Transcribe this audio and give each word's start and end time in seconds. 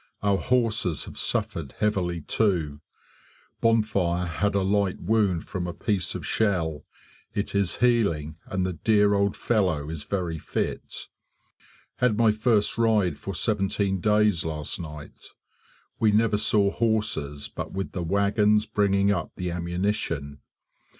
Our 0.23 0.39
horses 0.39 1.05
have 1.05 1.15
suffered 1.19 1.73
heavily 1.73 2.21
too. 2.21 2.81
Bonfire 3.59 4.25
had 4.25 4.55
a 4.55 4.63
light 4.63 4.99
wound 4.99 5.47
from 5.47 5.67
a 5.67 5.75
piece 5.75 6.15
of 6.15 6.25
shell; 6.25 6.85
it 7.35 7.53
is 7.53 7.75
healing 7.75 8.37
and 8.47 8.65
the 8.65 8.73
dear 8.73 9.13
old 9.13 9.37
fellow 9.37 9.91
is 9.91 10.05
very 10.05 10.39
fit. 10.39 11.07
Had 11.97 12.17
my 12.17 12.31
first 12.31 12.79
ride 12.79 13.19
for 13.19 13.35
seventeen 13.35 13.99
days 14.01 14.43
last 14.43 14.79
night. 14.79 15.33
We 15.99 16.11
never 16.11 16.35
saw 16.37 16.71
horses 16.71 17.47
but 17.47 17.71
with 17.71 17.91
the 17.91 18.01
wagons 18.01 18.65
bringing 18.65 19.11
up 19.11 19.31
the 19.35 19.51
ammunition. 19.51 20.39